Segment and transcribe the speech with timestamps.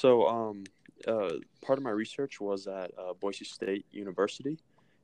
[0.00, 0.64] So, um,
[1.06, 4.58] uh, part of my research was at uh, Boise State University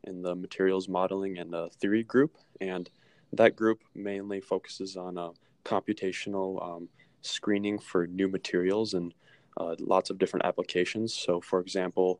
[0.04, 2.88] in the materials modeling and uh, theory group, and
[3.34, 5.32] that group mainly focuses on uh,
[5.66, 6.88] computational um,
[7.20, 9.12] screening for new materials and
[9.58, 11.12] uh, lots of different applications.
[11.12, 12.18] So, for example,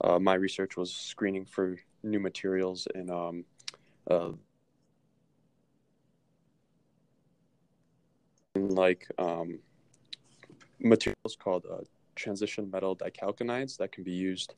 [0.00, 3.44] uh, my research was screening for new materials in um,
[8.56, 9.60] like um,
[10.80, 11.64] materials called
[12.18, 14.54] transition metal dichalcogenides that can be used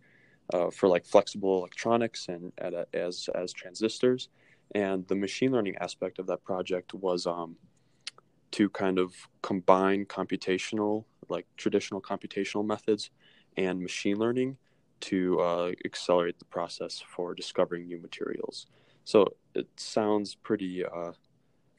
[0.53, 4.29] uh, for like flexible electronics and a, as as transistors.
[4.75, 7.57] And the machine learning aspect of that project was um,
[8.53, 13.11] to kind of combine computational, like traditional computational methods,
[13.57, 14.57] and machine learning
[15.01, 18.67] to uh, accelerate the process for discovering new materials.
[19.05, 21.13] So it sounds pretty uh,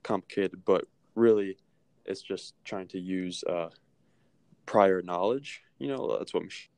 [0.04, 1.58] complicated, but really,
[2.06, 3.70] it's just trying to use uh,
[4.66, 5.62] prior knowledge.
[5.80, 6.72] You know, that's what machine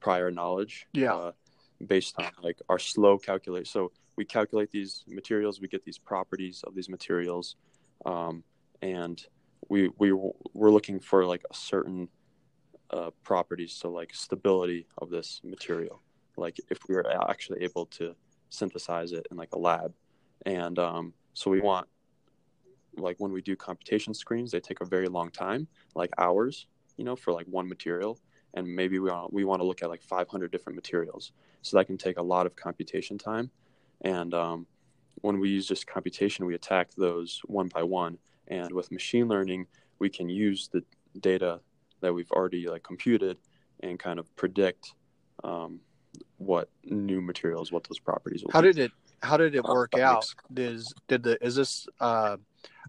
[0.00, 0.86] prior knowledge.
[0.92, 1.14] Yeah.
[1.14, 1.32] Uh,
[1.86, 3.66] based on like our slow calculate.
[3.66, 7.56] So we calculate these materials, we get these properties of these materials,
[8.04, 8.42] um,
[8.82, 9.22] and
[9.68, 12.08] we we we're looking for like a certain
[12.90, 13.72] uh, properties.
[13.72, 16.02] So like stability of this material,
[16.36, 18.14] like if we were actually able to
[18.50, 19.94] synthesize it in like a lab,
[20.44, 21.86] and um, so we want
[22.96, 27.04] like when we do computation screens, they take a very long time, like hours, you
[27.04, 28.18] know, for like one material.
[28.54, 31.32] And maybe we want, we want to look at like 500 different materials.
[31.62, 33.50] So that can take a lot of computation time.
[34.02, 34.66] And um,
[35.20, 38.18] when we use just computation, we attack those one by one.
[38.48, 39.66] And with machine learning,
[39.98, 40.82] we can use the
[41.20, 41.60] data
[42.00, 43.36] that we've already like computed
[43.80, 44.94] and kind of predict
[45.44, 45.80] um,
[46.38, 48.72] what new materials, what those properties will how be.
[48.72, 48.92] did it
[49.22, 50.26] how did it work out?
[50.56, 52.36] Is did the is this uh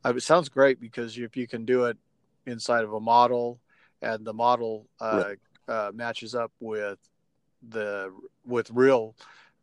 [0.06, 1.98] uh, it sounds great because if you can do it
[2.46, 3.60] inside of a model
[4.02, 5.34] and the model uh,
[5.68, 6.98] uh matches up with
[7.70, 8.12] the
[8.46, 9.16] with real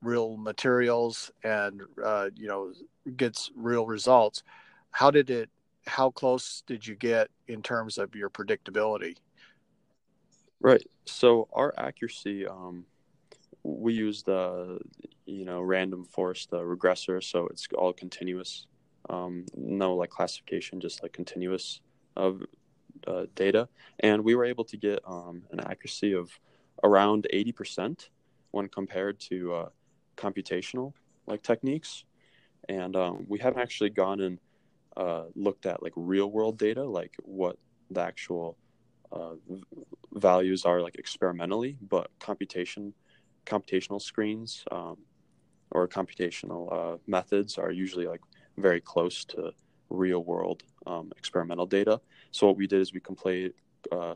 [0.02, 2.72] real materials and uh you know
[3.16, 4.44] gets real results
[4.92, 5.50] how did it
[5.88, 9.16] how close did you get in terms of your predictability?
[10.60, 10.86] Right.
[11.06, 12.84] So our accuracy, um,
[13.76, 14.78] we use the,
[15.26, 18.66] you know, random forest uh, regressor, so it's all continuous.
[19.10, 21.80] Um, no like classification, just like continuous
[22.16, 22.42] of
[23.06, 23.68] uh, data,
[24.00, 26.30] and we were able to get um, an accuracy of
[26.82, 28.10] around eighty percent
[28.50, 29.68] when compared to uh,
[30.16, 30.92] computational
[31.26, 32.04] like techniques,
[32.68, 34.38] and um, we haven't actually gone and
[34.96, 37.56] uh, looked at like real world data, like what
[37.90, 38.56] the actual
[39.12, 39.34] uh,
[40.12, 42.92] values are like experimentally, but computation,
[43.48, 44.96] computational screens um,
[45.70, 48.20] or computational uh, methods are usually like
[48.56, 49.52] very close to
[49.90, 52.00] real world um, experimental data.
[52.30, 53.52] So what we did is we compared
[53.90, 54.14] uh,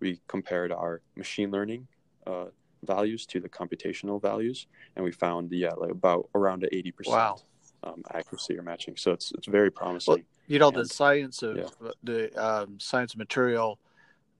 [0.00, 1.86] we compared our machine learning
[2.26, 2.46] uh,
[2.84, 7.36] values to the computational values, and we found yeah like about around eighty percent Wow.
[7.82, 8.96] um, accuracy or matching.
[8.96, 10.24] So it's it's very promising.
[10.46, 11.90] you know the science of yeah.
[12.02, 13.78] the um, science of material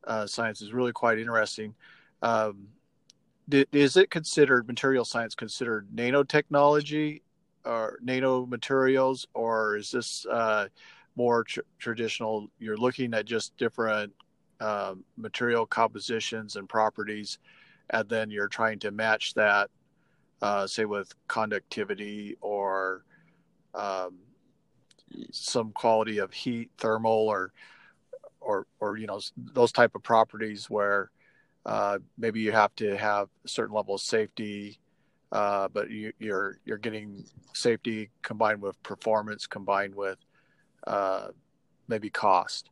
[0.06, 1.74] uh, science is really quite interesting
[2.20, 2.68] um,
[3.50, 7.22] is it considered material science considered nanotechnology
[7.64, 10.66] or nanomaterials or is this uh,
[11.16, 14.12] more tr- traditional you're looking at just different
[14.60, 17.38] um, material compositions and properties
[17.90, 19.70] and then you're trying to match that
[20.42, 23.04] uh, say with conductivity or
[23.74, 24.18] um,
[25.30, 27.52] some quality of heat, thermal, or
[28.40, 31.10] or or you know those type of properties where
[31.66, 34.78] uh, maybe you have to have a certain level of safety,
[35.32, 40.18] uh, but you, you're you're getting safety combined with performance combined with
[40.86, 41.28] uh,
[41.88, 42.70] maybe cost.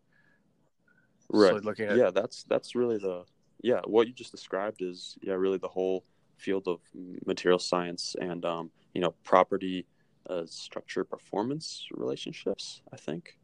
[1.29, 1.51] Right.
[1.51, 3.25] So looking at yeah that's that's really the
[3.63, 6.05] yeah what you just described is yeah really the whole
[6.37, 6.81] field of
[7.25, 9.87] material science and um, you know property
[10.29, 13.37] uh, structure performance relationships i think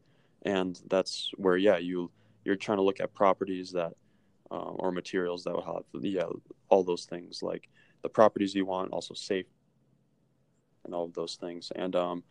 [0.43, 2.09] and that's where yeah you
[2.45, 3.93] you're trying to look at properties that
[4.51, 6.23] uh, or materials that will have yeah
[6.69, 7.69] all those things like
[8.01, 9.45] the properties you want also safe
[10.85, 12.23] and all of those things and um,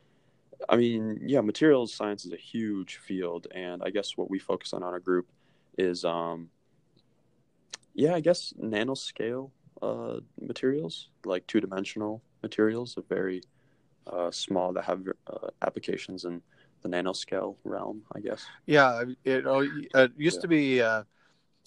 [0.68, 4.72] i mean yeah materials science is a huge field and i guess what we focus
[4.72, 5.26] on on our group
[5.76, 6.48] is um
[7.94, 9.50] yeah i guess nanoscale
[9.82, 13.40] uh materials like two-dimensional materials are very
[14.08, 16.42] uh small that have uh, applications in
[16.82, 20.40] the nanoscale realm i guess Yeah, it, it used Yeah.
[20.40, 20.82] to be.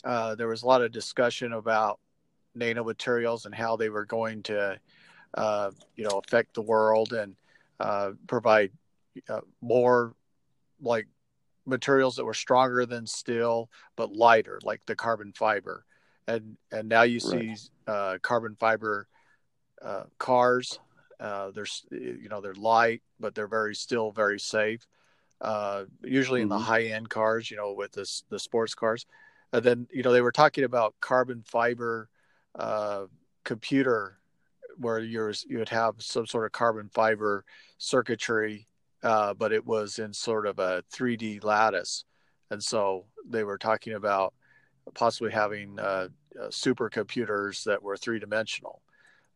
[0.03, 1.99] Uh, there was a lot of discussion about
[2.57, 4.79] nanomaterials and how they were going to,
[5.35, 7.35] uh, you know, affect the world and
[7.79, 8.71] uh, provide
[9.29, 10.13] uh, more,
[10.81, 11.07] like
[11.65, 15.85] materials that were stronger than steel but lighter, like the carbon fiber,
[16.27, 17.69] and and now you see right.
[17.87, 19.07] uh, carbon fiber
[19.81, 20.79] uh, cars.
[21.19, 24.85] Uh, they're you know they're light, but they're very still very safe.
[25.39, 26.43] Uh, usually mm-hmm.
[26.43, 26.63] in the mm-hmm.
[26.63, 29.05] high end cars, you know, with this the sports cars.
[29.53, 32.09] And then you know they were talking about carbon fiber
[32.57, 33.05] uh,
[33.43, 34.17] computer,
[34.77, 37.45] where you're you would have some sort of carbon fiber
[37.77, 38.67] circuitry,
[39.03, 42.05] uh, but it was in sort of a 3D lattice,
[42.49, 44.33] and so they were talking about
[44.93, 46.07] possibly having uh,
[46.39, 48.81] uh, supercomputers that were three dimensional.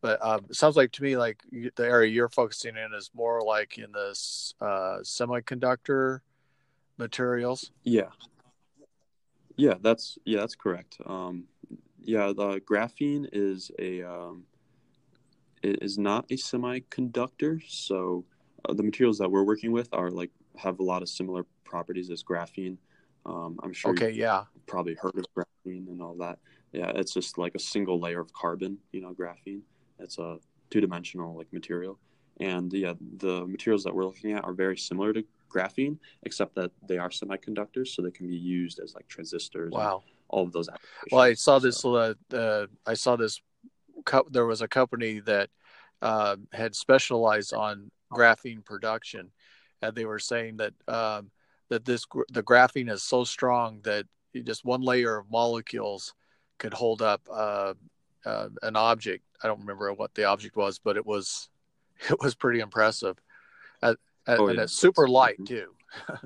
[0.00, 3.42] But um, it sounds like to me like the area you're focusing in is more
[3.42, 6.20] like in this uh, semiconductor
[6.98, 7.70] materials.
[7.82, 8.10] Yeah.
[9.56, 10.98] Yeah, that's yeah, that's correct.
[11.06, 11.44] Um,
[12.02, 14.44] yeah, the graphene is a um,
[15.62, 17.62] it is not a semiconductor.
[17.68, 18.24] So
[18.68, 22.10] uh, the materials that we're working with are like have a lot of similar properties
[22.10, 22.76] as graphene.
[23.24, 23.90] Um, I'm sure.
[23.92, 24.10] Okay.
[24.10, 24.44] Yeah.
[24.66, 26.38] Probably heard of graphene and all that.
[26.72, 28.78] Yeah, it's just like a single layer of carbon.
[28.92, 29.62] You know, graphene.
[29.98, 30.38] It's a
[30.70, 31.98] two-dimensional like material,
[32.40, 36.70] and yeah, the materials that we're looking at are very similar to graphene, except that
[36.86, 39.72] they are semiconductors, so they can be used as like transistors.
[39.72, 40.02] Wow.
[40.28, 40.68] all of those.
[40.68, 41.12] Applications.
[41.12, 41.78] Well, I saw this.
[41.78, 41.94] So.
[41.94, 43.40] Uh, uh, I saw this.
[44.04, 45.50] Co- there was a company that
[46.02, 49.30] uh, had specialized on graphene production,
[49.82, 51.30] and they were saying that um,
[51.68, 54.06] that this the graphene is so strong that
[54.44, 56.14] just one layer of molecules
[56.58, 57.74] could hold up uh,
[58.24, 59.24] uh, an object.
[59.42, 61.48] I don't remember what the object was, but it was
[62.10, 63.16] it was pretty impressive.
[64.28, 64.64] Oh, and yeah.
[64.64, 65.74] it's super light too.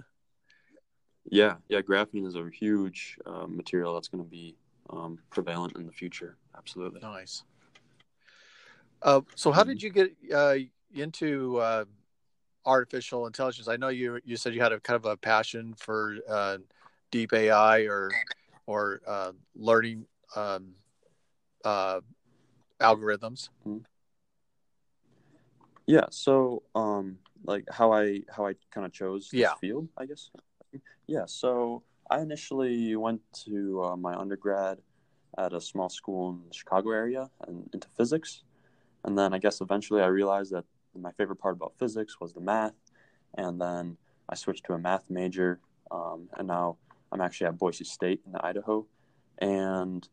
[1.30, 1.80] yeah, yeah.
[1.80, 4.56] Graphene is a huge uh, material that's going to be
[4.88, 6.36] um, prevalent in the future.
[6.56, 7.00] Absolutely.
[7.00, 7.44] Nice.
[9.02, 9.86] Uh, so, how did mm-hmm.
[9.86, 10.56] you get uh,
[10.94, 11.84] into uh,
[12.64, 13.68] artificial intelligence?
[13.68, 16.58] I know you you said you had a kind of a passion for uh,
[17.10, 18.10] deep AI or
[18.66, 20.06] or uh, learning
[20.36, 20.74] um,
[21.64, 22.00] uh,
[22.80, 23.48] algorithms.
[23.66, 23.78] Mm-hmm.
[25.86, 26.06] Yeah.
[26.10, 29.54] So, um, like how I how I kind of chose this yeah.
[29.60, 30.30] field, I guess.
[31.06, 31.24] Yeah.
[31.26, 34.78] So I initially went to uh, my undergrad
[35.38, 38.42] at a small school in the Chicago area and into physics,
[39.04, 40.64] and then I guess eventually I realized that
[40.98, 42.74] my favorite part about physics was the math,
[43.34, 43.96] and then
[44.28, 45.60] I switched to a math major,
[45.90, 46.76] um, and now
[47.12, 48.86] I'm actually at Boise State in Idaho,
[49.38, 50.08] and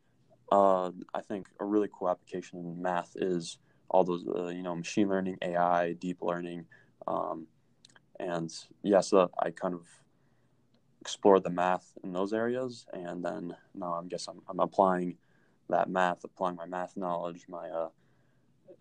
[0.52, 3.58] uh, I think a really cool application in math is
[3.90, 6.66] all those uh, you know machine learning, AI, deep learning,
[7.08, 7.48] um,
[8.20, 9.88] and yes, yeah, so I kind of
[11.02, 15.18] explored the math in those areas, and then now I guess I'm, I'm applying
[15.70, 17.90] that math, applying my math knowledge, my uh,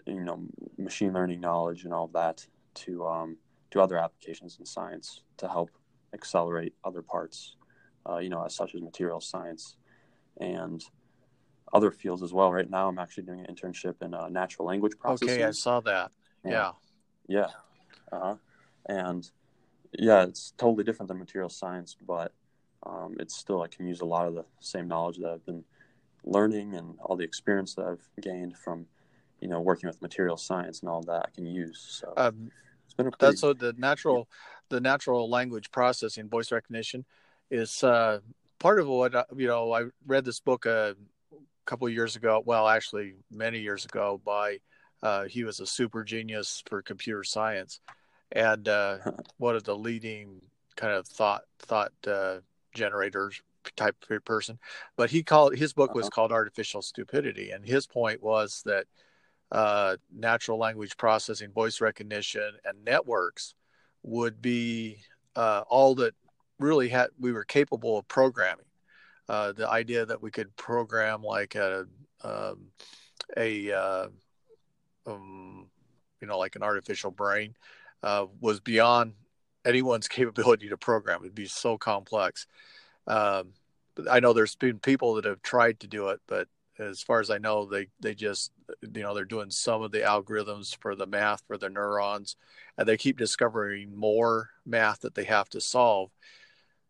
[0.06, 0.42] you know
[0.76, 3.36] machine learning knowledge and all of that to um,
[3.70, 5.70] to other applications in science to help
[6.12, 7.56] accelerate other parts,
[8.08, 9.76] uh, you know, as such as material science
[10.40, 10.84] and
[11.72, 12.52] other fields as well.
[12.52, 15.34] Right now, I'm actually doing an internship in uh, natural language processing.
[15.34, 16.12] Okay, I saw that.
[16.44, 16.72] And, yeah.
[17.28, 17.46] Yeah.
[18.12, 18.36] Uh-huh.
[18.88, 19.28] And
[19.92, 22.32] yeah, it's totally different than material science, but
[22.84, 25.64] um, it's still I can use a lot of the same knowledge that I've been
[26.24, 28.86] learning and all the experience that I've gained from
[29.40, 32.00] you know working with material science and all that I can use.
[32.00, 32.50] So um,
[32.84, 34.28] it's been a pretty, that's so the natural
[34.68, 37.04] the natural language processing, voice recognition,
[37.50, 38.20] is uh,
[38.58, 39.72] part of what uh, you know.
[39.72, 40.96] I read this book a
[41.64, 42.42] couple years ago.
[42.44, 44.20] Well, actually, many years ago.
[44.24, 44.58] By
[45.02, 47.80] uh, he was a super genius for computer science,
[48.32, 48.98] and uh,
[49.38, 50.40] one of the leading
[50.76, 52.38] kind of thought thought uh,
[52.74, 53.40] generators
[53.76, 54.58] type person.
[54.96, 56.14] But he called his book was uh-huh.
[56.14, 58.86] called Artificial Stupidity, and his point was that
[59.52, 63.54] uh, natural language processing, voice recognition, and networks
[64.02, 64.98] would be
[65.34, 66.14] uh, all that
[66.58, 68.64] really had we were capable of programming.
[69.28, 71.86] Uh, the idea that we could program like a
[72.22, 72.66] um,
[73.36, 74.06] a uh,
[75.06, 75.66] um,
[76.20, 77.54] you know like an artificial brain
[78.02, 79.14] uh, was beyond
[79.64, 81.20] anyone's capability to program.
[81.22, 82.46] It'd be so complex.
[83.06, 83.52] Um,
[84.10, 86.48] I know there's been people that have tried to do it, but
[86.78, 90.00] as far as I know, they they just you know they're doing some of the
[90.00, 92.36] algorithms for the math for the neurons,
[92.76, 96.10] and they keep discovering more math that they have to solve.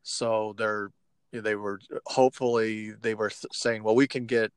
[0.03, 0.91] So they're
[1.33, 4.53] they were hopefully they were saying, well, we can get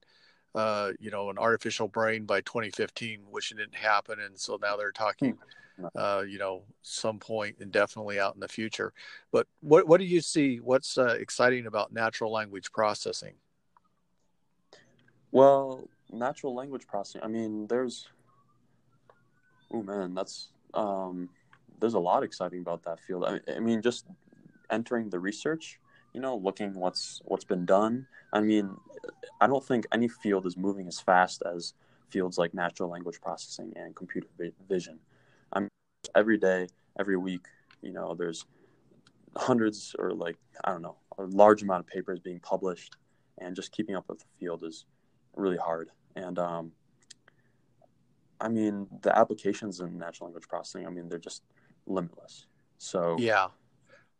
[0.55, 4.91] uh, you know an artificial brain by 2015, which didn't happen, and so now they're
[4.91, 5.31] talking.
[5.31, 5.85] Hmm.
[5.95, 8.91] Uh, you know, some point indefinitely out in the future.
[9.31, 10.57] But what what do you see?
[10.57, 13.35] What's uh, exciting about natural language processing?
[15.31, 17.21] Well, natural language processing.
[17.23, 18.09] I mean, there's.
[19.71, 21.29] Oh man, that's um,
[21.79, 23.23] there's a lot exciting about that field.
[23.25, 24.05] I, I mean, just
[24.69, 25.79] entering the research,
[26.13, 28.07] you know, looking what's what's been done.
[28.33, 28.75] I mean,
[29.41, 31.73] I don't think any field is moving as fast as
[32.09, 34.27] fields like natural language processing and computer
[34.67, 34.99] vision.
[35.53, 35.69] I mean,
[36.15, 36.67] every day,
[36.99, 37.45] every week,
[37.81, 38.45] you know, there's
[39.35, 42.95] hundreds or like I don't know, a large amount of papers being published,
[43.37, 44.85] and just keeping up with the field is
[45.35, 45.89] really hard.
[46.15, 46.71] And um,
[48.41, 51.43] I mean, the applications in natural language processing, I mean, they're just
[51.85, 52.47] limitless.
[52.77, 53.47] So yeah,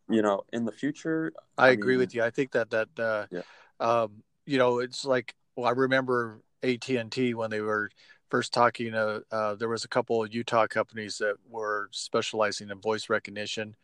[0.09, 2.23] you know, in the future, I, I agree mean, with you.
[2.23, 3.41] I think that that uh, yeah.
[3.79, 7.89] um, you know, it's like well, I remember AT and T when they were
[8.29, 8.93] first talking.
[8.93, 13.75] Uh, uh, there was a couple of Utah companies that were specializing in voice recognition.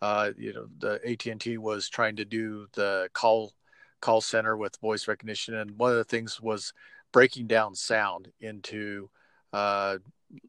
[0.00, 3.52] Uh, you know, the AT and T was trying to do the call
[4.00, 6.72] call center with voice recognition, and one of the things was
[7.12, 9.08] breaking down sound into
[9.52, 9.98] uh,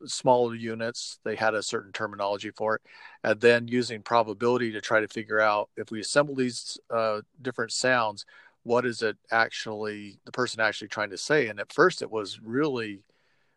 [0.06, 1.20] smaller units.
[1.24, 2.82] They had a certain terminology for it,
[3.24, 7.72] and then using probability to try to figure out if we assemble these uh, different
[7.72, 8.26] sounds,
[8.64, 11.48] what is it actually the person actually trying to say?
[11.48, 13.04] And at first, it was really,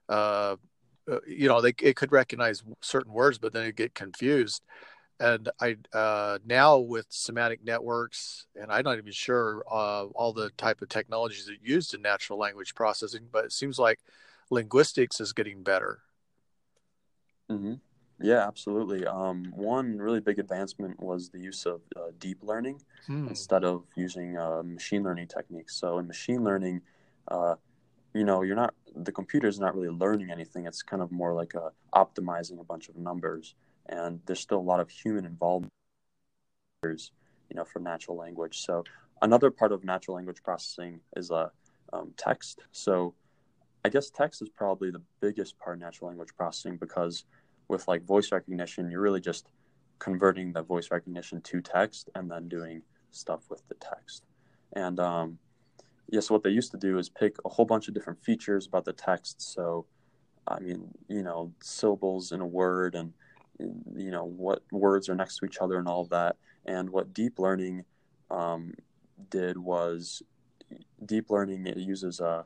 [0.09, 0.57] uh,
[1.11, 4.63] uh you know, they it could recognize certain words, but then it get confused.
[5.19, 10.51] And I uh, now with semantic networks, and I'm not even sure uh, all the
[10.59, 14.01] type of technologies that used in natural language processing, but it seems like
[14.51, 16.01] linguistics is getting better.
[17.51, 17.75] Mm-hmm.
[18.21, 19.07] Yeah, absolutely.
[19.07, 23.29] Um, one really big advancement was the use of uh, deep learning hmm.
[23.29, 25.77] instead of using uh, machine learning techniques.
[25.77, 26.81] So in machine learning,
[27.29, 27.57] uh,
[28.15, 30.67] you know, you're not the computer is not really learning anything.
[30.67, 33.55] It's kind of more like a, optimizing a bunch of numbers,
[33.87, 35.73] and there's still a lot of human involvement.
[36.83, 38.61] You know, for natural language.
[38.61, 38.85] So
[39.21, 41.49] another part of natural language processing is uh,
[41.93, 42.61] um, text.
[42.73, 43.15] So
[43.85, 47.25] I guess text is probably the biggest part of natural language processing because
[47.69, 49.49] with like voice recognition, you're really just
[49.99, 54.25] converting the voice recognition to text and then doing stuff with the text.
[54.75, 55.39] And um,
[56.09, 58.67] yeah, so what they used to do is pick a whole bunch of different features
[58.67, 59.41] about the text.
[59.55, 59.87] So,
[60.47, 63.13] I mean, you know, syllables in a word and,
[63.59, 66.37] you know, what words are next to each other and all of that.
[66.67, 67.85] And what deep learning
[68.31, 68.75] um,
[69.31, 70.23] did was
[71.05, 72.45] deep learning, it uses a,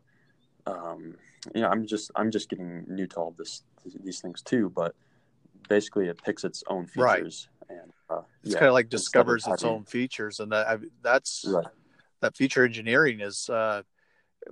[0.66, 1.16] um,
[1.54, 3.62] you know, I'm just I'm just getting new to all this
[4.04, 4.94] these things too, but
[5.68, 7.78] basically it picks its own features right.
[7.78, 11.44] and uh, it's yeah, kind of like discovers its own features, and that I, that's
[11.46, 11.66] right.
[12.20, 13.82] that feature engineering is uh,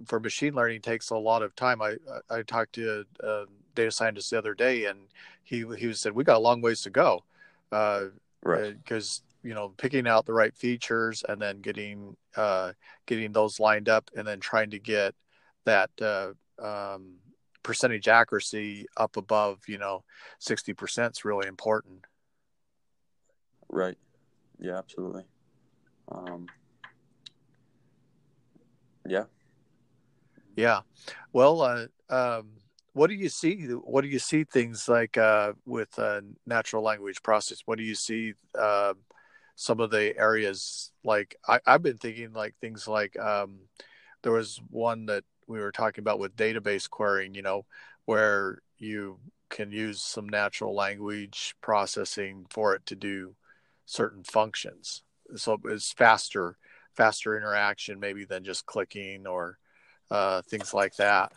[0.06, 1.82] for machine learning takes a lot of time.
[1.82, 1.96] I
[2.30, 5.00] I talked to a, data scientist the other day, and
[5.42, 7.24] he he said we got a long ways to go,
[7.72, 8.04] uh,
[8.44, 8.76] right?
[8.76, 12.72] Because uh, you know picking out the right features and then getting uh,
[13.06, 15.14] getting those lined up, and then trying to get
[15.64, 16.30] that uh,
[16.62, 17.14] um,
[17.68, 20.02] percentage accuracy up above you know
[20.40, 22.06] 60% is really important.
[23.68, 23.98] Right.
[24.58, 25.24] Yeah absolutely.
[26.10, 26.46] Um,
[29.06, 29.24] yeah.
[30.56, 30.80] Yeah.
[31.34, 32.52] Well uh, um,
[32.94, 37.22] what do you see what do you see things like uh, with uh, natural language
[37.22, 37.60] process?
[37.66, 38.94] What do you see uh,
[39.56, 43.58] some of the areas like I, have been thinking like things like um,
[44.22, 47.64] there was one that we were talking about with database querying, you know,
[48.04, 53.34] where you can use some natural language processing for it to do
[53.86, 55.02] certain functions.
[55.36, 56.58] So it's faster,
[56.94, 59.58] faster interaction maybe than just clicking or
[60.10, 61.32] uh, things like that.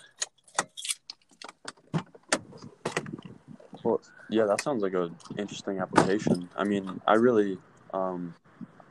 [3.84, 6.50] Well, yeah, that sounds like an interesting application.
[6.56, 7.58] I mean, I really,
[7.94, 8.36] um,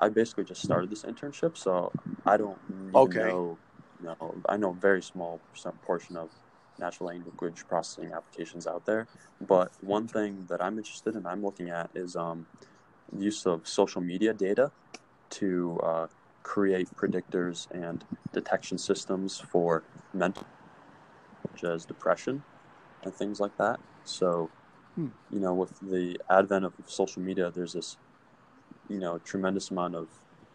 [0.00, 1.92] I basically just started this internship, so
[2.26, 2.58] I don't
[2.94, 3.18] okay.
[3.18, 3.58] know
[4.02, 6.30] know, I know a very small percent portion of
[6.78, 9.06] natural language processing applications out there.
[9.40, 12.46] But one thing that I'm interested in, I'm looking at, is um,
[13.16, 14.72] use of social media data
[15.30, 16.06] to uh,
[16.42, 20.46] create predictors and detection systems for mental,
[21.42, 22.42] such as depression
[23.02, 23.78] and things like that.
[24.04, 24.50] So,
[24.94, 25.08] hmm.
[25.30, 27.96] you know, with the advent of social media, there's this,
[28.88, 30.08] you know, tremendous amount of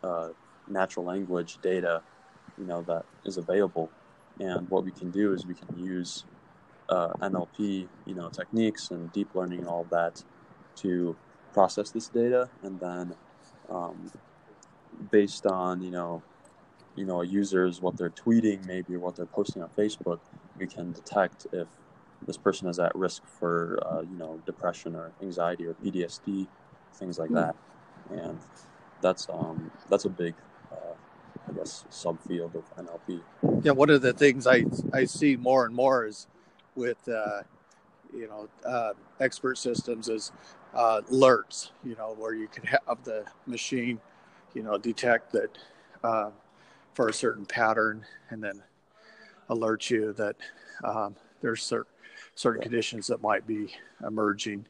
[0.03, 0.29] uh,
[0.67, 2.01] natural language data
[2.57, 3.89] you know that is available
[4.39, 6.25] and what we can do is we can use
[6.89, 10.23] uh, NLP you know techniques and deep learning and all that
[10.75, 11.15] to
[11.53, 13.15] process this data and then
[13.69, 14.11] um,
[15.11, 16.21] based on you know
[16.95, 20.19] you know users what they're tweeting maybe what they're posting on Facebook
[20.57, 21.67] we can detect if
[22.25, 26.47] this person is at risk for uh, you know depression or anxiety or PTSD
[26.93, 27.35] things like hmm.
[27.35, 27.55] that
[28.11, 28.39] and
[29.01, 30.33] that's um that's a big
[31.47, 33.21] I guess, subfield of NLP.
[33.63, 36.27] Yeah, one of the things I I see more and more is
[36.75, 37.41] with uh,
[38.13, 40.31] you know uh, expert systems is
[40.73, 41.71] uh, alerts.
[41.83, 43.99] You know where you can have the machine
[44.55, 45.55] you know, detect that
[46.03, 46.31] uh,
[46.93, 48.63] for a certain pattern, and then
[49.49, 50.35] alert you that
[50.83, 51.91] um, there's certain
[52.33, 53.73] certain conditions that might be
[54.05, 54.65] emerging.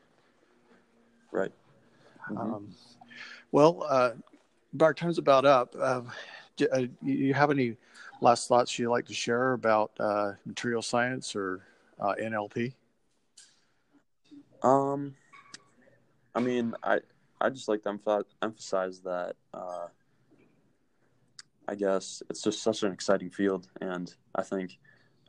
[1.31, 1.51] Right.
[2.29, 2.37] Mm-hmm.
[2.37, 2.75] Um,
[3.51, 4.11] well, uh,
[4.81, 5.75] our time's about up.
[5.79, 6.09] Uh, do
[6.61, 7.77] uh, you have any
[8.21, 11.63] last thoughts you'd like to share about uh, material science or
[11.99, 12.73] uh, NLP?
[14.63, 15.15] Um,
[16.33, 16.99] I mean, I
[17.39, 19.35] I just like to emphasize that.
[19.53, 19.87] Uh,
[21.67, 24.77] I guess it's just such an exciting field, and I think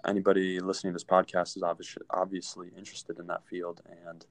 [0.06, 4.24] anybody listening to this podcast is obviously obviously interested in that field, and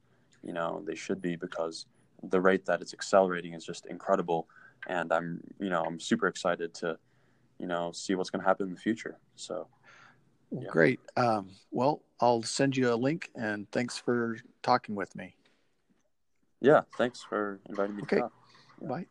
[0.44, 1.86] you know they should be because
[2.24, 4.48] the rate that it's accelerating is just incredible,
[4.88, 6.98] and I'm you know I'm super excited to
[7.60, 9.18] you know see what's going to happen in the future.
[9.36, 9.68] So.
[10.52, 10.70] Yeah.
[10.70, 11.00] Great.
[11.18, 15.36] Um, well, I'll send you a link, and thanks for talking with me.
[16.62, 18.22] Yeah, thanks for inviting me okay.
[18.82, 19.08] Bye.